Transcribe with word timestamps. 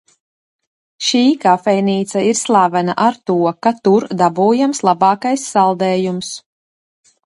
Šī 1.09 1.19
kafejnīca 1.43 2.23
ir 2.29 2.39
slavena 2.39 2.95
ar 3.09 3.19
to, 3.31 3.35
ka 3.67 3.75
tur 3.89 4.07
dabūjams 4.23 4.81
labākais 4.89 5.45
saldējums. 5.51 6.33